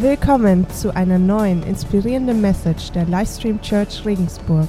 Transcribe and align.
Willkommen 0.00 0.66
zu 0.70 0.96
einer 0.96 1.18
neuen 1.18 1.62
inspirierenden 1.62 2.40
Message 2.40 2.90
der 2.92 3.04
Livestream 3.04 3.60
Church 3.60 4.02
Regensburg. 4.06 4.66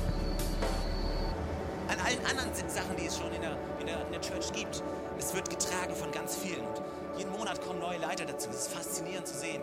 an 1.87 1.99
allen 2.05 2.25
anderen 2.25 2.51
Sachen, 2.67 2.97
die 2.99 3.05
es 3.05 3.17
schon 3.17 3.31
in 3.31 3.39
der, 3.39 3.55
in, 3.79 3.85
der, 3.85 4.05
in 4.07 4.11
der 4.11 4.19
Church 4.19 4.51
gibt. 4.51 4.83
Es 5.17 5.33
wird 5.33 5.49
getragen 5.49 5.95
von 5.95 6.11
ganz 6.11 6.35
vielen. 6.35 6.59
Und 6.59 6.81
jeden 7.17 7.31
Monat 7.31 7.61
kommen 7.61 7.79
neue 7.79 7.97
Leiter 7.99 8.25
dazu. 8.25 8.49
Es 8.49 8.57
ist 8.57 8.73
faszinierend 8.73 9.25
zu 9.25 9.37
sehen, 9.37 9.61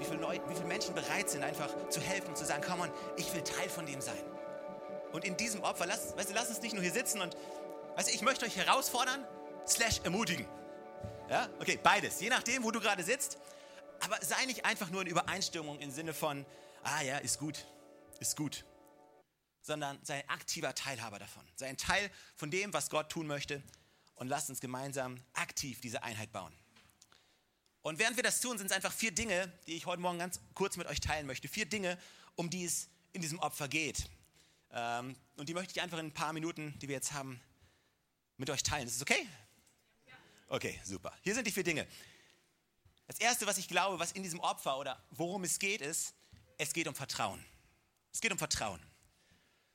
wie 0.00 0.04
viele, 0.04 0.18
viele 0.52 0.66
Menschen 0.66 0.96
bereit 0.96 1.30
sind, 1.30 1.44
einfach 1.44 1.68
zu 1.88 2.00
helfen 2.00 2.30
und 2.30 2.36
zu 2.36 2.44
sagen, 2.44 2.64
komm 2.68 2.80
on, 2.80 2.90
ich 3.16 3.32
will 3.32 3.42
Teil 3.42 3.68
von 3.68 3.86
dem 3.86 4.00
sein. 4.00 4.18
Und 5.12 5.24
in 5.24 5.36
diesem 5.36 5.62
Opfer, 5.62 5.86
lass, 5.86 6.16
weißt 6.16 6.30
du, 6.30 6.34
lass 6.34 6.48
uns 6.48 6.60
nicht 6.60 6.74
nur 6.74 6.82
hier 6.82 6.90
sitzen 6.90 7.20
und, 7.20 7.36
weißt 7.94 8.10
du, 8.10 8.14
ich 8.16 8.22
möchte 8.22 8.46
euch 8.46 8.56
herausfordern, 8.56 9.20
slash 9.64 10.00
ermutigen. 10.02 10.44
Ja, 11.30 11.46
okay, 11.60 11.78
beides, 11.80 12.20
je 12.20 12.30
nachdem, 12.30 12.64
wo 12.64 12.72
du 12.72 12.80
gerade 12.80 13.04
sitzt. 13.04 13.38
Aber 14.02 14.18
sei 14.22 14.44
nicht 14.46 14.64
einfach 14.64 14.90
nur 14.90 15.02
in 15.02 15.08
Übereinstimmung 15.08 15.80
im 15.80 15.90
Sinne 15.90 16.14
von, 16.14 16.44
ah 16.82 17.02
ja, 17.02 17.18
ist 17.18 17.38
gut, 17.38 17.66
ist 18.20 18.36
gut 18.36 18.64
sondern 19.62 19.98
sei 20.04 20.16
ein 20.16 20.28
aktiver 20.28 20.74
Teilhaber 20.74 21.18
davon. 21.18 21.46
Sei 21.56 21.68
ein 21.68 21.76
Teil 21.76 22.10
von 22.36 22.50
dem, 22.50 22.72
was 22.72 22.90
Gott 22.90 23.10
tun 23.10 23.26
möchte 23.26 23.62
und 24.16 24.28
lasst 24.28 24.50
uns 24.50 24.60
gemeinsam 24.60 25.22
aktiv 25.32 25.80
diese 25.80 26.02
Einheit 26.02 26.32
bauen. 26.32 26.52
Und 27.80 27.98
während 27.98 28.16
wir 28.16 28.22
das 28.22 28.40
tun, 28.40 28.58
sind 28.58 28.66
es 28.66 28.72
einfach 28.72 28.92
vier 28.92 29.12
Dinge, 29.12 29.52
die 29.66 29.74
ich 29.74 29.86
heute 29.86 30.02
Morgen 30.02 30.18
ganz 30.18 30.40
kurz 30.54 30.76
mit 30.76 30.86
euch 30.86 31.00
teilen 31.00 31.26
möchte. 31.26 31.48
Vier 31.48 31.66
Dinge, 31.66 31.98
um 32.36 32.50
die 32.50 32.64
es 32.64 32.88
in 33.12 33.22
diesem 33.22 33.38
Opfer 33.38 33.68
geht. 33.68 34.08
Ähm, 34.70 35.16
und 35.36 35.48
die 35.48 35.54
möchte 35.54 35.72
ich 35.72 35.82
einfach 35.82 35.98
in 35.98 36.06
ein 36.06 36.14
paar 36.14 36.32
Minuten, 36.32 36.78
die 36.78 36.88
wir 36.88 36.94
jetzt 36.94 37.12
haben, 37.12 37.40
mit 38.36 38.50
euch 38.50 38.62
teilen. 38.62 38.86
Ist 38.86 38.96
es 38.96 39.02
okay? 39.02 39.26
Okay, 40.48 40.80
super. 40.84 41.12
Hier 41.22 41.34
sind 41.34 41.46
die 41.46 41.52
vier 41.52 41.64
Dinge. 41.64 41.86
Das 43.06 43.18
erste, 43.18 43.46
was 43.46 43.58
ich 43.58 43.68
glaube, 43.68 43.98
was 43.98 44.12
in 44.12 44.22
diesem 44.22 44.40
Opfer 44.40 44.78
oder 44.78 45.02
worum 45.10 45.44
es 45.44 45.58
geht, 45.58 45.80
ist, 45.80 46.14
es 46.58 46.72
geht 46.72 46.88
um 46.88 46.94
Vertrauen. 46.94 47.44
Es 48.12 48.20
geht 48.20 48.32
um 48.32 48.38
Vertrauen. 48.38 48.80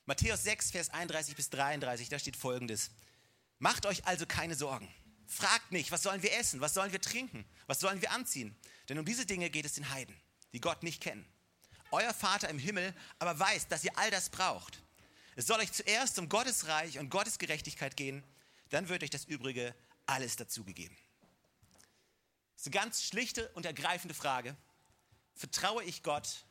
Matthäus 0.06 0.44
6, 0.44 0.72
Vers 0.72 0.90
31 0.90 1.36
bis 1.36 1.50
33, 1.50 2.08
da 2.10 2.18
steht 2.18 2.38
folgendes. 2.38 2.92
Macht 3.60 3.86
euch 3.86 4.06
also 4.06 4.26
keine 4.26 4.56
Sorgen. 4.56 4.88
Fragt 5.26 5.74
nicht, 5.74 5.92
was 5.92 6.04
sollen 6.04 6.24
wir 6.24 6.34
essen, 6.38 6.62
was 6.62 6.74
sollen 6.74 6.94
wir 6.94 7.02
trinken, 7.02 7.46
was 7.66 7.82
sollen 7.82 8.02
wir 8.02 8.12
anziehen. 8.12 8.56
Denn 8.88 8.98
um 8.98 9.06
diese 9.06 9.26
Dinge 9.26 9.50
geht 9.50 9.66
es 9.66 9.74
den 9.74 9.90
Heiden, 9.90 10.16
die 10.54 10.62
Gott 10.62 10.84
nicht 10.84 11.02
kennen. 11.02 11.26
Euer 11.92 12.14
Vater 12.14 12.50
im 12.50 12.60
Himmel 12.60 12.94
aber 13.20 13.38
weiß, 13.38 13.68
dass 13.68 13.84
ihr 13.84 13.98
all 13.98 14.10
das 14.10 14.30
braucht. 14.30 14.82
Es 15.36 15.48
soll 15.48 15.60
euch 15.60 15.72
zuerst 15.72 16.18
um 16.20 16.30
Gottes 16.30 16.68
Reich 16.68 17.00
und 17.00 17.10
Gottes 17.10 17.38
Gerechtigkeit 17.38 17.98
gehen, 17.98 18.24
dann 18.70 18.90
wird 18.90 19.04
euch 19.04 19.10
das 19.10 19.26
Übrige 19.26 19.76
alles 20.06 20.36
dazugegeben. 20.36 20.98
Das 22.58 22.66
ist 22.66 22.74
eine 22.74 22.82
ganz 22.82 23.04
schlichte 23.04 23.50
und 23.50 23.68
ergreifende 23.68 24.16
Frage. 24.16 24.58
Vertraue 25.36 25.84
ich 25.84 26.02
Gott 26.02 26.44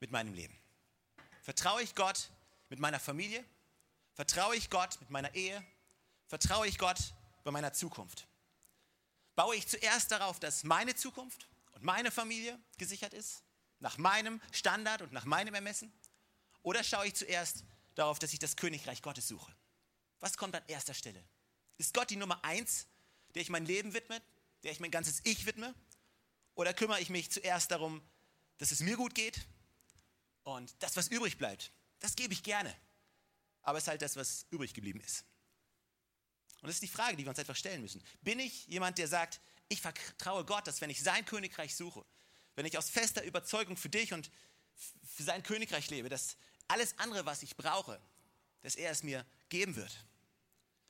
mit 0.00 0.10
meinem 0.10 0.34
Leben? 0.34 0.58
Vertraue 1.42 1.80
ich 1.80 1.94
Gott 1.94 2.28
mit 2.70 2.80
meiner 2.80 2.98
Familie? 2.98 3.44
Vertraue 4.14 4.56
ich 4.56 4.68
Gott 4.68 4.98
mit 4.98 5.10
meiner 5.10 5.32
Ehe? 5.36 5.64
Vertraue 6.26 6.66
ich 6.66 6.76
Gott 6.76 6.98
bei 7.44 7.52
meiner 7.52 7.72
Zukunft? 7.72 8.26
Baue 9.36 9.54
ich 9.54 9.68
zuerst 9.68 10.10
darauf, 10.10 10.40
dass 10.40 10.64
meine 10.64 10.96
Zukunft 10.96 11.48
und 11.70 11.84
meine 11.84 12.10
Familie 12.10 12.58
gesichert 12.76 13.14
ist? 13.14 13.44
Nach 13.78 13.98
meinem 13.98 14.40
Standard 14.50 15.02
und 15.02 15.12
nach 15.12 15.24
meinem 15.24 15.54
Ermessen? 15.54 15.92
Oder 16.64 16.82
schaue 16.82 17.06
ich 17.06 17.14
zuerst 17.14 17.62
darauf, 17.94 18.18
dass 18.18 18.32
ich 18.32 18.40
das 18.40 18.56
Königreich 18.56 19.02
Gottes 19.02 19.28
suche? 19.28 19.54
Was 20.18 20.36
kommt 20.36 20.56
an 20.56 20.64
erster 20.66 20.94
Stelle? 20.94 21.24
Ist 21.78 21.94
Gott 21.94 22.10
die 22.10 22.16
Nummer 22.16 22.44
eins, 22.44 22.88
der 23.36 23.42
ich 23.42 23.50
mein 23.50 23.66
Leben 23.66 23.94
widme, 23.94 24.20
der 24.62 24.72
ich 24.72 24.80
mein 24.80 24.90
ganzes 24.90 25.20
Ich 25.24 25.46
widme? 25.46 25.74
Oder 26.54 26.74
kümmere 26.74 27.00
ich 27.00 27.08
mich 27.08 27.30
zuerst 27.30 27.70
darum, 27.70 28.02
dass 28.58 28.70
es 28.70 28.80
mir 28.80 28.96
gut 28.96 29.14
geht 29.14 29.40
und 30.44 30.74
das, 30.80 30.96
was 30.96 31.08
übrig 31.08 31.38
bleibt, 31.38 31.72
das 32.00 32.14
gebe 32.16 32.32
ich 32.32 32.42
gerne. 32.42 32.74
Aber 33.62 33.78
es 33.78 33.84
ist 33.84 33.88
halt 33.88 34.02
das, 34.02 34.16
was 34.16 34.46
übrig 34.50 34.74
geblieben 34.74 35.00
ist. 35.00 35.24
Und 36.60 36.68
das 36.68 36.76
ist 36.76 36.82
die 36.82 36.88
Frage, 36.88 37.16
die 37.16 37.24
wir 37.24 37.30
uns 37.30 37.38
einfach 37.38 37.56
stellen 37.56 37.80
müssen. 37.80 38.02
Bin 38.20 38.38
ich 38.38 38.66
jemand, 38.66 38.98
der 38.98 39.08
sagt, 39.08 39.40
ich 39.68 39.80
vertraue 39.80 40.44
Gott, 40.44 40.66
dass 40.66 40.80
wenn 40.80 40.90
ich 40.90 41.02
sein 41.02 41.24
Königreich 41.24 41.74
suche, 41.74 42.04
wenn 42.54 42.66
ich 42.66 42.76
aus 42.76 42.90
fester 42.90 43.24
Überzeugung 43.24 43.76
für 43.76 43.88
dich 43.88 44.12
und 44.12 44.30
für 45.04 45.22
sein 45.22 45.42
Königreich 45.42 45.90
lebe, 45.90 46.08
dass 46.08 46.36
alles 46.68 46.98
andere, 46.98 47.26
was 47.26 47.42
ich 47.42 47.56
brauche, 47.56 48.00
dass 48.60 48.76
er 48.76 48.90
es 48.90 49.02
mir 49.02 49.26
geben 49.48 49.76
wird. 49.76 50.06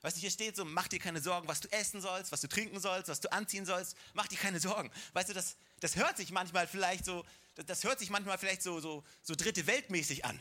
Weißt 0.03 0.17
du, 0.17 0.19
hier 0.19 0.31
steht 0.31 0.57
so, 0.57 0.65
mach 0.65 0.89
dir 0.89 0.99
keine 0.99 1.21
Sorgen, 1.21 1.47
was 1.47 1.61
du 1.61 1.71
essen 1.71 2.01
sollst, 2.01 2.33
was 2.33 2.41
du 2.41 2.49
trinken 2.49 2.77
sollst, 2.81 3.07
was 3.07 3.21
du 3.21 3.31
anziehen 3.31 3.65
sollst, 3.65 3.95
mach 4.13 4.27
dir 4.27 4.37
keine 4.37 4.59
Sorgen. 4.59 4.91
Weißt 5.13 5.29
du, 5.29 5.33
das, 5.33 5.55
das 5.79 5.95
hört 5.95 6.17
sich 6.17 6.29
manchmal 6.29 6.67
vielleicht 6.67 7.05
so, 7.05 7.25
das, 7.55 7.65
das 7.65 7.83
hört 7.85 7.99
sich 7.99 8.09
manchmal 8.09 8.37
vielleicht 8.37 8.61
so, 8.61 8.81
so, 8.81 9.05
so 9.21 9.33
dritte 9.33 9.65
Weltmäßig 9.65 10.25
an. 10.25 10.39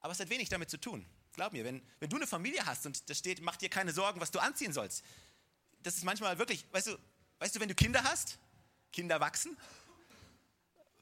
Aber 0.00 0.14
es 0.14 0.20
hat 0.20 0.30
wenig 0.30 0.48
damit 0.48 0.70
zu 0.70 0.78
tun. 0.78 1.04
Glaub 1.34 1.52
mir, 1.52 1.64
wenn, 1.64 1.82
wenn 1.98 2.08
du 2.08 2.16
eine 2.16 2.26
Familie 2.26 2.64
hast 2.64 2.86
und 2.86 3.10
da 3.10 3.14
steht, 3.14 3.42
mach 3.42 3.56
dir 3.56 3.68
keine 3.68 3.92
Sorgen, 3.92 4.22
was 4.22 4.30
du 4.30 4.38
anziehen 4.38 4.72
sollst, 4.72 5.04
das 5.82 5.96
ist 5.96 6.04
manchmal 6.04 6.38
wirklich, 6.38 6.64
weißt 6.72 6.86
du, 6.86 6.98
weißt 7.40 7.56
du, 7.56 7.60
wenn 7.60 7.68
du 7.68 7.74
Kinder 7.74 8.02
hast, 8.04 8.38
Kinder 8.90 9.20
wachsen, 9.20 9.54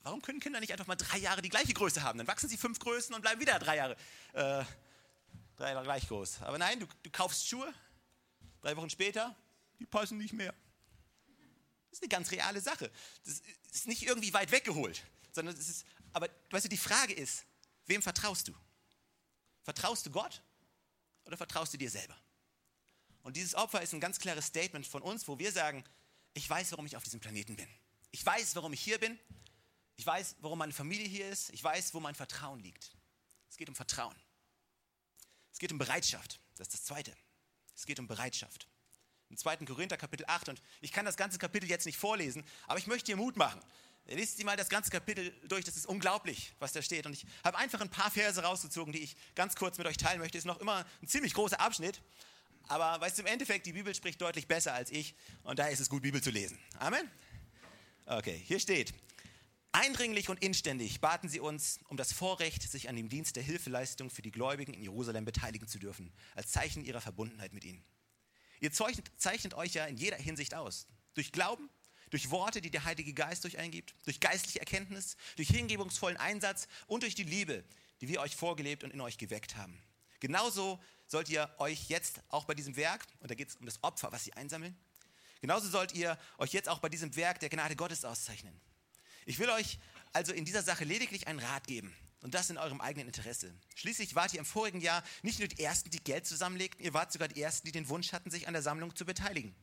warum 0.03 0.23
können 0.23 0.41
Kinder 0.41 0.59
nicht 0.59 0.73
einfach 0.73 0.89
mal 0.89 0.97
drei 0.97 1.19
Jahre 1.19 1.41
die 1.41 1.51
gleiche 1.51 1.73
Größe 1.73 2.03
haben? 2.03 2.19
Dann 2.19 2.27
wachsen 2.27 2.49
sie 2.49 2.57
fünf 2.57 2.81
Größen 2.81 3.15
und 3.15 3.23
bleiben 3.23 3.41
wieder 3.41 3.61
drei 3.61 3.77
Jahre, 3.77 3.97
äh, 4.33 4.65
drei 5.59 5.73
Jahre 5.73 5.85
gleich 5.85 6.09
groß. 6.09 6.43
Aber 6.43 6.57
nein, 6.57 6.81
du, 6.81 6.87
du 7.03 7.11
kaufst 7.11 7.47
Schuhe, 7.47 7.73
drei 8.63 8.77
Wochen 8.77 8.89
später, 8.89 9.37
die 9.79 9.85
passen 9.85 10.17
nicht 10.17 10.33
mehr. 10.33 10.55
Das 11.91 11.99
ist 11.99 12.03
eine 12.03 12.09
ganz 12.09 12.31
reale 12.31 12.61
Sache. 12.61 12.91
Das 13.25 13.43
ist 13.73 13.87
nicht 13.87 14.03
irgendwie 14.05 14.33
weit 14.33 14.51
weggeholt, 14.51 15.03
sondern 15.33 15.55
es 15.57 15.69
ist, 15.69 15.87
aber 16.13 16.29
weißt 16.51 16.65
du, 16.65 16.69
die 16.69 16.79
Frage 16.79 17.13
ist, 17.13 17.45
wem 17.87 18.01
vertraust 18.03 18.49
du? 18.49 18.55
Vertraust 19.63 20.07
du 20.07 20.11
Gott 20.11 20.43
oder 21.25 21.37
vertraust 21.37 21.75
du 21.75 21.79
dir 21.79 21.91
selber? 21.91 22.17
Und 23.23 23.37
dieses 23.37 23.55
Opfer 23.55 23.83
ist 23.83 23.93
ein 23.93 24.01
ganz 24.01 24.19
klares 24.19 24.47
Statement 24.47 24.87
von 24.87 25.03
uns, 25.03 25.27
wo 25.29 25.39
wir 25.39 25.53
sagen, 25.53 25.85
ich 26.35 26.49
weiß, 26.49 26.71
warum 26.73 26.87
ich 26.87 26.97
auf 26.97 27.03
diesem 27.03 27.21
Planeten 27.21 27.57
bin. 27.57 27.69
Ich 28.11 28.25
weiß, 28.25 28.55
warum 28.55 28.73
ich 28.73 28.81
hier 28.81 28.99
bin. 28.99 29.19
Ich 29.97 30.07
weiß, 30.07 30.37
warum 30.41 30.59
meine 30.59 30.73
Familie 30.73 31.07
hier 31.07 31.29
ist. 31.29 31.51
Ich 31.51 31.63
weiß, 31.63 31.93
wo 31.93 32.01
mein 32.01 32.15
Vertrauen 32.15 32.61
liegt. 32.61 32.97
Es 33.51 33.57
geht 33.57 33.69
um 33.69 33.75
Vertrauen. 33.75 34.15
Es 35.59 35.61
geht 35.61 35.73
um 35.73 35.79
Bereitschaft. 35.79 36.39
Das 36.57 36.69
ist 36.69 36.75
das 36.75 36.85
Zweite. 36.85 37.13
Es 37.75 37.85
geht 37.85 37.99
um 37.99 38.07
Bereitschaft. 38.07 38.69
Im 39.29 39.37
2. 39.37 39.57
Korinther 39.67 39.97
Kapitel 39.97 40.25
8. 40.29 40.51
Und 40.51 40.63
ich 40.81 40.93
kann 40.93 41.05
das 41.05 41.17
ganze 41.17 41.37
Kapitel 41.37 41.69
jetzt 41.69 41.85
nicht 41.85 41.99
vorlesen, 41.99 42.45
aber 42.69 42.79
ich 42.79 42.87
möchte 42.87 43.07
dir 43.07 43.17
Mut 43.17 43.37
machen. 43.37 43.61
Lest 44.07 44.39
dir 44.39 44.45
mal 44.45 44.57
das 44.57 44.69
ganze 44.69 44.89
Kapitel 44.89 45.33
durch, 45.49 45.65
das 45.65 45.77
ist 45.77 45.87
unglaublich, 45.87 46.55
was 46.61 46.75
da 46.75 46.81
steht. 46.81 47.07
Und 47.07 47.13
ich 47.13 47.27
habe 47.43 47.59
einfach 47.59 47.81
ein 47.81 47.91
paar 47.91 48.09
Verse 48.09 48.41
rausgezogen, 48.41 48.93
die 48.93 49.01
ich 49.01 49.17
ganz 49.35 49.57
kurz 49.57 49.79
mit 49.79 49.89
euch 49.89 49.97
teilen 49.97 50.21
möchte. 50.21 50.39
Ist 50.39 50.45
noch 50.45 50.61
immer 50.61 50.87
ein 51.03 51.09
ziemlich 51.09 51.35
großer 51.35 51.61
Abschnitt. 51.61 52.03
Aber 52.69 53.01
weißt 53.01 53.19
du, 53.19 53.23
im 53.23 53.27
Endeffekt, 53.27 53.67
die 53.67 53.73
Bibel 53.73 53.93
spricht 53.97 54.21
deutlich 54.21 54.47
besser 54.47 54.75
als 54.75 54.93
ich. 54.93 55.17
Und 55.43 55.59
daher 55.59 55.73
ist 55.73 55.81
es 55.81 55.91
gut, 55.91 56.03
Bibel 56.03 56.23
zu 56.23 56.31
lesen. 56.31 56.57
Amen? 56.79 57.11
Okay, 58.07 58.41
hier 58.47 58.61
steht. 58.61 58.95
Eindringlich 59.73 60.29
und 60.29 60.43
inständig 60.43 61.01
baten 61.01 61.29
sie 61.29 61.41
uns 61.41 61.79
um 61.89 61.97
das 61.97 62.13
Vorrecht, 62.13 62.63
sich 62.63 62.89
an 62.89 62.97
dem 62.97 63.09
Dienst 63.09 63.37
der 63.37 63.43
Hilfeleistung 63.43 64.09
für 64.09 64.23
die 64.23 64.31
Gläubigen 64.31 64.73
in 64.73 64.83
Jerusalem 64.83 65.25
beteiligen 65.25 65.69
zu 65.69 65.79
dürfen, 65.79 66.13
als 66.35 66.51
Zeichen 66.51 66.85
ihrer 66.85 67.03
Verbundenheit 67.03 67.53
mit 67.53 67.65
ihnen. 67.65 67.85
Ihr 68.61 68.73
zeichnet, 68.73 69.11
zeichnet 69.19 69.55
euch 69.55 69.75
ja 69.75 69.85
in 69.85 69.97
jeder 69.97 70.17
Hinsicht 70.17 70.55
aus. 70.55 70.87
Durch 71.15 71.33
Glauben, 71.33 71.69
durch 72.11 72.31
Worte, 72.31 72.61
die 72.61 72.71
der 72.71 72.85
Heilige 72.85 73.13
Geist 73.13 73.45
euch 73.45 73.59
eingibt, 73.59 73.95
durch 74.05 74.21
geistliche 74.21 74.61
Erkenntnis, 74.61 75.17
durch 75.37 75.49
hingebungsvollen 75.49 76.17
Einsatz 76.17 76.67
und 76.87 77.03
durch 77.03 77.15
die 77.15 77.25
Liebe, 77.25 77.63
die 78.01 78.09
wir 78.09 78.21
euch 78.21 78.35
vorgelebt 78.35 78.85
und 78.85 78.93
in 78.93 79.01
euch 79.01 79.19
geweckt 79.19 79.57
haben. 79.57 79.79
Genauso 80.21 80.81
sollt 81.07 81.29
ihr 81.29 81.49
euch 81.59 81.89
jetzt 81.89 82.21
auch 82.29 82.47
bei 82.47 82.55
diesem 82.55 82.77
Werk, 82.77 83.07
und 83.21 83.31
da 83.31 83.35
geht 83.35 83.51
es 83.51 83.57
um 83.57 83.67
das 83.67 83.83
Opfer, 83.83 84.13
was 84.13 84.25
sie 84.25 84.33
einsammeln, 84.33 84.77
genauso 85.41 85.69
sollt 85.69 85.95
ihr 85.95 86.19
euch 86.39 86.53
jetzt 86.53 86.69
auch 86.69 86.79
bei 86.79 86.89
diesem 86.89 87.15
Werk 87.17 87.41
der 87.41 87.51
Gnade 87.51 87.77
Gottes 87.77 88.05
auszeichnen. 88.05 88.59
Ich 89.29 89.39
will 89.39 89.51
euch 89.51 89.79
also 90.15 90.33
in 90.33 90.47
dieser 90.47 90.63
Sache 90.63 90.85
lediglich 90.85 91.29
einen 91.29 91.39
Rat 91.39 91.67
geben. 91.67 91.95
Und 92.23 92.33
das 92.33 92.49
in 92.49 92.57
eurem 92.57 92.81
eigenen 92.81 93.09
Interesse. 93.09 93.55
Schließlich 93.75 94.15
wart 94.15 94.33
ihr 94.33 94.41
im 94.41 94.47
vorigen 94.47 94.81
Jahr 94.81 95.05
nicht 95.23 95.39
nur 95.39 95.49
die 95.49 95.63
Ersten, 95.63 95.91
die 95.91 96.03
Geld 96.03 96.27
zusammenlegten, 96.27 96.83
ihr 96.83 96.95
wart 96.95 97.13
sogar 97.13 97.29
die 97.29 97.43
Ersten, 97.43 97.67
die 97.67 97.73
den 97.73 97.91
Wunsch 97.91 98.13
hatten, 98.13 98.31
sich 98.31 98.49
an 98.49 98.55
der 98.55 98.63
Sammlung 98.63 98.97
zu 98.97 99.05
beteiligen. 99.05 99.55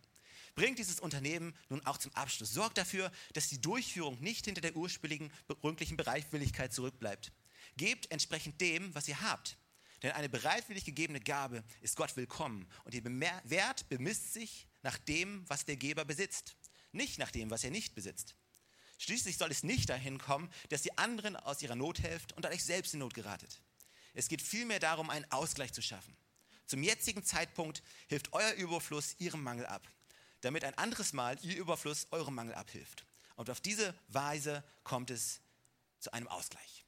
Bringt 0.53 0.77
dieses 0.77 0.99
Unternehmen 0.99 1.57
nun 1.67 1.83
auch 1.87 1.97
zum 1.97 2.13
Abschluss. 2.13 2.53
Sorgt 2.53 2.77
dafür, 2.77 3.11
dass 3.33 3.49
die 3.49 3.59
Durchführung 3.59 4.21
nicht 4.21 4.45
hinter 4.45 4.61
der 4.61 4.75
ursprünglichen 4.75 5.31
Bereitwilligkeit 5.97 6.71
zurückbleibt. 6.71 7.31
Gebt 7.75 8.11
entsprechend 8.11 8.61
dem, 8.61 8.93
was 8.93 9.07
ihr 9.07 9.19
habt. 9.19 9.57
Denn 10.03 10.11
eine 10.11 10.29
bereitwillig 10.29 10.85
gegebene 10.85 11.19
Gabe 11.19 11.63
ist 11.81 11.95
Gott 11.95 12.15
willkommen 12.15 12.69
und 12.83 12.93
ihr 12.93 13.03
Wert 13.03 13.89
bemisst 13.89 14.31
sich 14.31 14.67
nach 14.83 14.99
dem, 14.99 15.43
was 15.49 15.65
der 15.65 15.75
Geber 15.75 16.05
besitzt, 16.05 16.55
nicht 16.91 17.17
nach 17.17 17.31
dem, 17.31 17.49
was 17.49 17.63
er 17.63 17.71
nicht 17.71 17.95
besitzt. 17.95 18.35
Schließlich 18.97 19.37
soll 19.37 19.51
es 19.51 19.63
nicht 19.63 19.89
dahin 19.89 20.17
kommen, 20.17 20.49
dass 20.69 20.85
ihr 20.85 20.97
anderen 20.97 21.35
aus 21.35 21.61
ihrer 21.61 21.75
Not 21.75 21.99
helft 21.99 22.33
und 22.33 22.45
euch 22.45 22.63
selbst 22.63 22.93
in 22.93 22.99
Not 22.99 23.13
geratet. 23.13 23.61
Es 24.13 24.29
geht 24.29 24.41
vielmehr 24.41 24.79
darum, 24.79 25.09
einen 25.09 25.29
Ausgleich 25.31 25.73
zu 25.73 25.81
schaffen. 25.81 26.15
Zum 26.65 26.81
jetzigen 26.81 27.23
Zeitpunkt 27.23 27.83
hilft 28.07 28.33
euer 28.33 28.53
Überfluss 28.53 29.15
ihrem 29.19 29.43
Mangel 29.43 29.65
ab, 29.65 29.87
damit 30.41 30.63
ein 30.63 30.77
anderes 30.77 31.13
Mal 31.13 31.37
ihr 31.43 31.57
Überfluss 31.57 32.07
eurem 32.11 32.35
Mangel 32.35 32.55
abhilft. 32.55 33.05
Und 33.35 33.49
auf 33.49 33.59
diese 33.59 33.93
Weise 34.07 34.63
kommt 34.83 35.11
es 35.11 35.41
zu 35.99 36.11
einem 36.13 36.27
Ausgleich. 36.27 36.85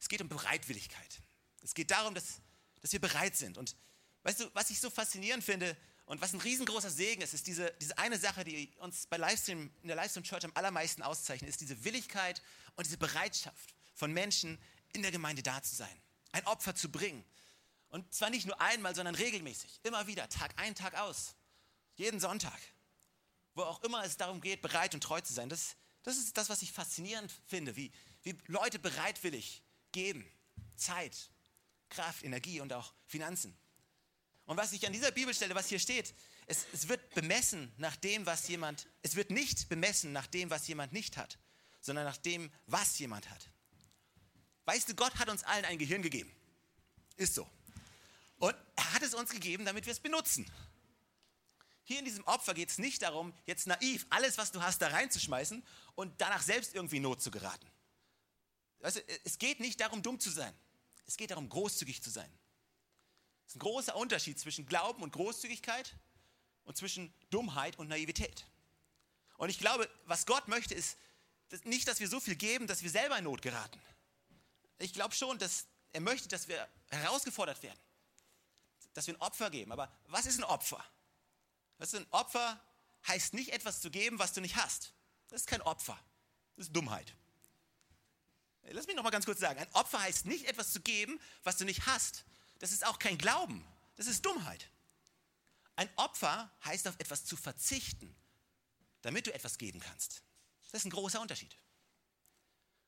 Es 0.00 0.08
geht 0.08 0.22
um 0.22 0.28
Bereitwilligkeit. 0.28 1.22
Es 1.62 1.74
geht 1.74 1.90
darum, 1.90 2.14
dass, 2.14 2.40
dass 2.80 2.92
wir 2.92 3.00
bereit 3.00 3.36
sind. 3.36 3.58
Und 3.58 3.76
weißt 4.22 4.40
du, 4.40 4.50
was 4.54 4.70
ich 4.70 4.80
so 4.80 4.90
faszinierend 4.90 5.44
finde 5.44 5.76
und 6.04 6.20
was 6.20 6.32
ein 6.32 6.40
riesengroßer 6.40 6.90
Segen 6.90 7.22
ist, 7.22 7.32
ist 7.32 7.46
diese, 7.46 7.72
diese 7.80 7.96
eine 7.96 8.18
Sache, 8.18 8.44
die 8.44 8.72
uns 8.78 9.06
bei 9.06 9.16
Livestream, 9.16 9.70
in 9.82 9.88
der 9.88 9.96
Livestream 9.96 10.24
Church 10.24 10.44
am 10.44 10.52
allermeisten 10.54 11.02
auszeichnet, 11.02 11.48
ist 11.48 11.60
diese 11.60 11.84
Willigkeit 11.84 12.42
und 12.76 12.86
diese 12.86 12.98
Bereitschaft 12.98 13.74
von 13.94 14.12
Menschen 14.12 14.58
in 14.92 15.02
der 15.02 15.10
Gemeinde 15.10 15.42
da 15.42 15.62
zu 15.62 15.74
sein, 15.74 16.02
ein 16.32 16.46
Opfer 16.46 16.74
zu 16.74 16.90
bringen. 16.90 17.24
Und 17.88 18.12
zwar 18.12 18.30
nicht 18.30 18.46
nur 18.46 18.60
einmal, 18.60 18.94
sondern 18.94 19.14
regelmäßig, 19.14 19.80
immer 19.84 20.06
wieder, 20.06 20.28
Tag 20.28 20.54
ein, 20.56 20.74
Tag 20.74 20.94
aus, 20.94 21.34
jeden 21.96 22.20
Sonntag, 22.20 22.58
wo 23.54 23.62
auch 23.62 23.82
immer 23.82 24.02
es 24.04 24.16
darum 24.16 24.40
geht, 24.40 24.62
bereit 24.62 24.94
und 24.94 25.02
treu 25.02 25.20
zu 25.20 25.32
sein. 25.32 25.48
Das, 25.48 25.76
das 26.02 26.16
ist 26.16 26.36
das, 26.36 26.48
was 26.48 26.62
ich 26.62 26.72
faszinierend 26.72 27.30
finde, 27.46 27.76
wie, 27.76 27.92
wie 28.22 28.36
Leute 28.46 28.78
bereitwillig 28.78 29.62
geben, 29.92 30.26
Zeit, 30.74 31.30
Kraft, 31.90 32.24
Energie 32.24 32.60
und 32.60 32.72
auch 32.72 32.94
Finanzen. 33.06 33.56
Und 34.52 34.58
was 34.58 34.74
ich 34.74 34.86
an 34.86 34.92
dieser 34.92 35.10
Bibelstelle, 35.10 35.54
was 35.54 35.68
hier 35.68 35.78
steht, 35.78 36.12
es, 36.46 36.66
es 36.74 36.86
wird 36.86 37.14
bemessen 37.14 37.72
nach 37.78 37.96
dem, 37.96 38.26
was 38.26 38.48
jemand, 38.48 38.86
es 39.00 39.16
wird 39.16 39.30
nicht 39.30 39.70
bemessen 39.70 40.12
nach 40.12 40.26
dem, 40.26 40.50
was 40.50 40.68
jemand 40.68 40.92
nicht 40.92 41.16
hat, 41.16 41.38
sondern 41.80 42.04
nach 42.04 42.18
dem, 42.18 42.52
was 42.66 42.98
jemand 42.98 43.30
hat. 43.30 43.48
Weißt 44.66 44.90
du, 44.90 44.94
Gott 44.94 45.14
hat 45.14 45.30
uns 45.30 45.42
allen 45.44 45.64
ein 45.64 45.78
Gehirn 45.78 46.02
gegeben. 46.02 46.30
Ist 47.16 47.32
so. 47.34 47.48
Und 48.40 48.54
er 48.76 48.92
hat 48.92 49.00
es 49.00 49.14
uns 49.14 49.30
gegeben, 49.30 49.64
damit 49.64 49.86
wir 49.86 49.92
es 49.94 50.00
benutzen. 50.00 50.44
Hier 51.84 52.00
in 52.00 52.04
diesem 52.04 52.24
Opfer 52.24 52.52
geht 52.52 52.68
es 52.68 52.76
nicht 52.76 53.00
darum, 53.00 53.32
jetzt 53.46 53.66
naiv 53.66 54.04
alles, 54.10 54.36
was 54.36 54.52
du 54.52 54.60
hast, 54.60 54.82
da 54.82 54.88
reinzuschmeißen 54.88 55.64
und 55.94 56.20
danach 56.20 56.42
selbst 56.42 56.74
irgendwie 56.74 56.98
in 56.98 57.04
Not 57.04 57.22
zu 57.22 57.30
geraten. 57.30 57.66
Weißt 58.80 58.96
du, 58.96 59.00
es 59.24 59.38
geht 59.38 59.60
nicht 59.60 59.80
darum, 59.80 60.02
dumm 60.02 60.20
zu 60.20 60.28
sein. 60.28 60.54
Es 61.06 61.16
geht 61.16 61.30
darum, 61.30 61.48
großzügig 61.48 62.02
zu 62.02 62.10
sein. 62.10 62.30
Es 63.46 63.52
ist 63.52 63.56
ein 63.56 63.60
großer 63.60 63.96
Unterschied 63.96 64.38
zwischen 64.38 64.66
Glauben 64.66 65.02
und 65.02 65.12
Großzügigkeit 65.12 65.94
und 66.64 66.76
zwischen 66.76 67.12
Dummheit 67.30 67.78
und 67.78 67.88
Naivität. 67.88 68.46
Und 69.36 69.48
ich 69.48 69.58
glaube, 69.58 69.88
was 70.04 70.26
Gott 70.26 70.48
möchte, 70.48 70.74
ist 70.74 70.96
nicht, 71.64 71.88
dass 71.88 72.00
wir 72.00 72.08
so 72.08 72.20
viel 72.20 72.36
geben, 72.36 72.66
dass 72.66 72.82
wir 72.82 72.90
selber 72.90 73.18
in 73.18 73.24
Not 73.24 73.42
geraten. 73.42 73.80
Ich 74.78 74.92
glaube 74.92 75.14
schon, 75.14 75.38
dass 75.38 75.66
er 75.92 76.00
möchte, 76.00 76.28
dass 76.28 76.48
wir 76.48 76.68
herausgefordert 76.90 77.62
werden, 77.62 77.78
dass 78.94 79.06
wir 79.06 79.14
ein 79.14 79.20
Opfer 79.20 79.50
geben. 79.50 79.72
Aber 79.72 79.92
was 80.06 80.26
ist 80.26 80.38
ein 80.38 80.44
Opfer? 80.44 80.82
Was 81.78 81.92
ist 81.92 82.00
ein 82.00 82.06
Opfer 82.10 82.60
heißt 83.08 83.34
nicht 83.34 83.50
etwas 83.50 83.80
zu 83.80 83.90
geben, 83.90 84.18
was 84.18 84.32
du 84.32 84.40
nicht 84.40 84.56
hast. 84.56 84.92
Das 85.28 85.42
ist 85.42 85.46
kein 85.46 85.62
Opfer. 85.62 85.98
Das 86.56 86.66
ist 86.66 86.76
Dummheit. 86.76 87.14
Lass 88.70 88.86
mich 88.86 88.94
noch 88.94 89.02
mal 89.02 89.10
ganz 89.10 89.24
kurz 89.24 89.40
sagen. 89.40 89.58
Ein 89.58 89.72
Opfer 89.72 90.00
heißt 90.00 90.26
nicht 90.26 90.46
etwas 90.46 90.72
zu 90.72 90.80
geben, 90.80 91.20
was 91.42 91.56
du 91.56 91.64
nicht 91.64 91.86
hast. 91.86 92.24
Das 92.62 92.70
ist 92.70 92.86
auch 92.86 93.00
kein 93.00 93.18
Glauben. 93.18 93.66
Das 93.96 94.06
ist 94.06 94.24
Dummheit. 94.24 94.70
Ein 95.74 95.90
Opfer 95.96 96.48
heißt 96.64 96.86
auf 96.86 96.94
etwas 97.00 97.24
zu 97.24 97.36
verzichten, 97.36 98.14
damit 99.00 99.26
du 99.26 99.34
etwas 99.34 99.58
geben 99.58 99.80
kannst. 99.80 100.22
Das 100.70 100.82
ist 100.82 100.84
ein 100.84 100.90
großer 100.90 101.20
Unterschied. 101.20 101.56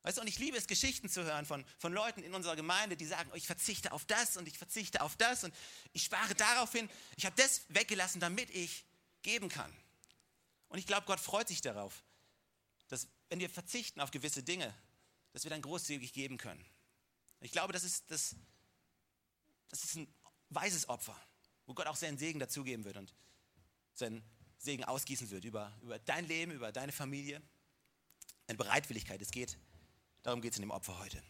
Weißt 0.04 0.18
du, 0.18 0.20
und 0.20 0.28
ich 0.28 0.38
liebe 0.38 0.56
es, 0.56 0.68
Geschichten 0.68 1.08
zu 1.08 1.24
hören 1.24 1.44
von, 1.44 1.64
von 1.76 1.92
Leuten 1.92 2.22
in 2.22 2.34
unserer 2.34 2.54
Gemeinde, 2.54 2.96
die 2.96 3.04
sagen, 3.04 3.28
oh, 3.32 3.36
ich 3.36 3.48
verzichte 3.48 3.90
auf 3.90 4.04
das 4.04 4.36
und 4.36 4.46
ich 4.46 4.58
verzichte 4.58 5.00
auf 5.00 5.16
das 5.16 5.42
und 5.42 5.52
ich 5.92 6.04
spare 6.04 6.36
darauf 6.36 6.70
hin. 6.70 6.88
Ich 7.16 7.26
habe 7.26 7.34
das 7.34 7.62
weggelassen, 7.70 8.20
damit 8.20 8.50
ich 8.50 8.84
geben 9.22 9.48
kann. 9.48 9.76
Und 10.68 10.78
ich 10.78 10.86
glaube, 10.86 11.04
Gott 11.06 11.18
freut 11.18 11.48
sich 11.48 11.62
darauf, 11.62 12.04
dass 12.86 13.08
wenn 13.28 13.40
wir 13.40 13.50
verzichten 13.50 14.00
auf 14.00 14.12
gewisse 14.12 14.44
Dinge, 14.44 14.72
dass 15.32 15.42
wir 15.42 15.50
dann 15.50 15.62
großzügig 15.62 16.12
geben 16.12 16.38
können. 16.38 16.64
Ich 17.40 17.50
glaube, 17.50 17.72
das 17.72 17.82
ist, 17.82 18.08
das, 18.12 18.36
das 19.74 19.82
ist 19.82 19.96
ein 19.96 20.14
weises 20.50 20.88
Opfer, 20.88 21.20
wo 21.66 21.74
Gott 21.74 21.88
auch 21.88 21.96
seinen 21.96 22.16
Segen 22.16 22.38
dazugeben 22.38 22.84
wird 22.84 22.96
und 22.96 23.12
seinen 23.92 24.22
Segen 24.56 24.84
ausgießen 24.84 25.30
wird 25.30 25.44
über, 25.44 25.76
über 25.82 25.98
dein 25.98 26.26
Leben, 26.26 26.52
über 26.52 26.70
deine 26.70 26.92
Familie. 26.92 27.42
Eine 28.46 28.56
Bereitwilligkeit. 28.56 29.20
Es 29.20 29.32
geht, 29.32 29.58
darum 30.22 30.40
geht 30.42 30.52
es 30.52 30.58
in 30.58 30.62
dem 30.62 30.70
Opfer 30.70 30.98
heute. 30.98 31.20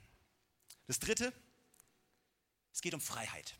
Das 0.86 0.98
dritte, 0.98 1.32
es 2.72 2.82
geht 2.82 2.92
um 2.92 3.00
Freiheit. 3.00 3.58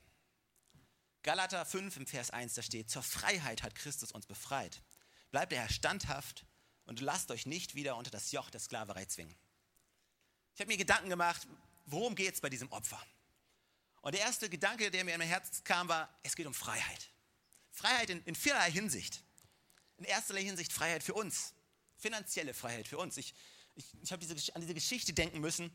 Galater 1.23 1.65
5 1.65 1.97
im 1.97 2.07
Vers 2.07 2.31
1, 2.31 2.53
da 2.53 2.61
steht, 2.61 2.91
zur 2.91 3.03
Freiheit 3.03 3.63
hat 3.63 3.75
Christus 3.75 4.13
uns 4.13 4.27
befreit. 4.27 4.83
Bleibt 5.31 5.53
daher 5.53 5.71
standhaft 5.71 6.45
und 6.85 7.01
lasst 7.01 7.31
euch 7.31 7.47
nicht 7.47 7.75
wieder 7.75 7.97
unter 7.97 8.11
das 8.11 8.33
Joch 8.33 8.51
der 8.51 8.61
Sklaverei 8.61 9.07
zwingen. 9.07 9.35
Ich 10.55 10.61
habe 10.61 10.71
mir 10.71 10.77
Gedanken 10.77 11.09
gemacht, 11.09 11.49
worum 11.87 12.15
geht 12.15 12.35
es 12.35 12.43
bei 12.43 12.51
diesem 12.51 12.71
Opfer? 12.71 13.01
Und 14.05 14.15
der 14.15 14.21
erste 14.21 14.51
Gedanke, 14.51 14.91
der 14.91 15.03
mir 15.03 15.15
in 15.15 15.19
mein 15.19 15.29
Herz 15.29 15.65
kam, 15.65 15.89
war, 15.89 16.15
es 16.23 16.37
geht 16.37 16.47
um 16.47 16.53
Freiheit. 16.53 17.09
Freiheit 17.71 18.11
in, 18.11 18.23
in 18.25 18.35
vielerlei 18.35 18.71
Hinsicht. 18.71 19.25
In 19.97 20.05
erster 20.05 20.37
Hinsicht 20.37 20.75
Freiheit 20.75 21.03
für 21.03 21.15
uns, 21.15 21.55
finanzielle 21.97 22.53
Freiheit 22.53 22.87
für 22.87 22.99
uns. 22.99 23.17
Ich, 23.17 23.35
ich, 23.75 23.87
ich 24.03 24.13
habe 24.13 24.21
diese, 24.21 24.55
an 24.55 24.61
diese 24.61 24.75
Geschichte 24.75 25.15
denken 25.15 25.41
müssen, 25.41 25.73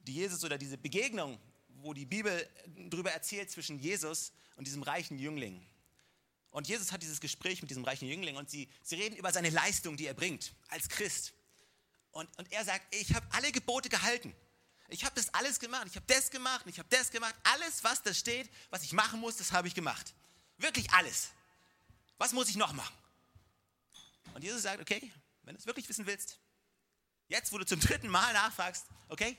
die 0.00 0.12
Jesus 0.12 0.44
oder 0.44 0.58
diese 0.58 0.76
Begegnung, 0.76 1.40
wo 1.68 1.94
die 1.94 2.04
Bibel 2.04 2.46
darüber 2.90 3.12
erzählt 3.12 3.50
zwischen 3.50 3.78
Jesus 3.78 4.30
und 4.56 4.66
diesem 4.66 4.82
reichen 4.82 5.18
Jüngling. 5.18 5.66
Und 6.50 6.68
Jesus 6.68 6.92
hat 6.92 7.02
dieses 7.02 7.18
Gespräch 7.18 7.62
mit 7.62 7.70
diesem 7.70 7.84
reichen 7.84 8.08
Jüngling 8.08 8.36
und 8.36 8.50
sie, 8.50 8.68
sie 8.82 8.96
reden 8.96 9.16
über 9.16 9.32
seine 9.32 9.48
Leistung, 9.48 9.96
die 9.96 10.04
er 10.04 10.12
bringt 10.12 10.52
als 10.68 10.90
Christ. 10.90 11.32
Und, 12.10 12.28
und 12.36 12.52
er 12.52 12.66
sagt, 12.66 12.94
ich 12.94 13.14
habe 13.14 13.26
alle 13.30 13.50
Gebote 13.52 13.88
gehalten. 13.88 14.34
Ich 14.88 15.04
habe 15.04 15.14
das 15.14 15.32
alles 15.34 15.60
gemacht. 15.60 15.86
Ich 15.86 15.96
habe 15.96 16.06
das 16.06 16.30
gemacht 16.30 16.66
ich 16.66 16.78
habe 16.78 16.88
das 16.88 17.10
gemacht. 17.10 17.34
Alles, 17.44 17.84
was 17.84 18.02
da 18.02 18.14
steht, 18.14 18.50
was 18.70 18.82
ich 18.82 18.92
machen 18.92 19.20
muss, 19.20 19.36
das 19.36 19.52
habe 19.52 19.68
ich 19.68 19.74
gemacht. 19.74 20.14
Wirklich 20.56 20.90
alles. 20.92 21.30
Was 22.16 22.32
muss 22.32 22.48
ich 22.48 22.56
noch 22.56 22.72
machen? 22.72 22.94
Und 24.34 24.42
Jesus 24.42 24.62
sagt, 24.62 24.80
okay, 24.80 25.12
wenn 25.42 25.54
du 25.54 25.60
es 25.60 25.66
wirklich 25.66 25.88
wissen 25.88 26.06
willst, 26.06 26.38
jetzt, 27.28 27.52
wo 27.52 27.58
du 27.58 27.66
zum 27.66 27.80
dritten 27.80 28.08
Mal 28.08 28.32
nachfragst, 28.32 28.86
okay, 29.08 29.36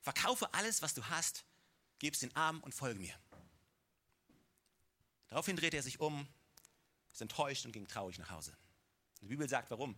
verkaufe 0.00 0.52
alles, 0.54 0.82
was 0.82 0.94
du 0.94 1.04
hast, 1.04 1.44
gib 1.98 2.14
es 2.14 2.20
den 2.20 2.34
Armen 2.36 2.60
und 2.60 2.74
folge 2.74 2.98
mir. 2.98 3.14
Daraufhin 5.28 5.56
drehte 5.56 5.76
er 5.76 5.82
sich 5.82 5.98
um, 6.00 6.28
ist 7.12 7.20
enttäuscht 7.20 7.64
und 7.64 7.72
ging 7.72 7.86
traurig 7.86 8.18
nach 8.18 8.30
Hause. 8.30 8.56
Die 9.20 9.26
Bibel 9.26 9.48
sagt, 9.48 9.70
warum? 9.70 9.96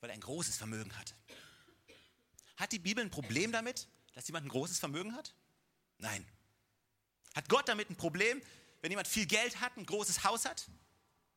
weil 0.00 0.10
er 0.10 0.14
ein 0.14 0.20
großes 0.20 0.56
Vermögen 0.56 0.96
hat. 0.96 1.14
Hat 2.58 2.72
die 2.72 2.80
Bibel 2.80 3.04
ein 3.04 3.10
Problem 3.10 3.52
damit, 3.52 3.86
dass 4.14 4.26
jemand 4.26 4.46
ein 4.46 4.48
großes 4.48 4.80
Vermögen 4.80 5.14
hat? 5.14 5.32
Nein. 5.98 6.26
Hat 7.34 7.48
Gott 7.48 7.68
damit 7.68 7.88
ein 7.88 7.96
Problem, 7.96 8.42
wenn 8.82 8.90
jemand 8.90 9.06
viel 9.06 9.26
Geld 9.26 9.60
hat, 9.60 9.76
ein 9.76 9.86
großes 9.86 10.24
Haus 10.24 10.44
hat? 10.44 10.68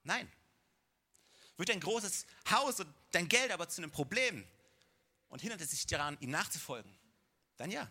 Nein. 0.03 0.29
Wird 1.57 1.69
ein 1.69 1.79
großes 1.79 2.25
Haus 2.49 2.79
und 2.79 2.91
dein 3.11 3.27
Geld 3.27 3.51
aber 3.51 3.69
zu 3.69 3.81
einem 3.81 3.91
Problem 3.91 4.43
und 5.29 5.41
hindert 5.41 5.61
es 5.61 5.69
sich 5.69 5.85
daran, 5.85 6.17
ihm 6.21 6.31
nachzufolgen? 6.31 6.91
Dann 7.57 7.69
ja. 7.69 7.87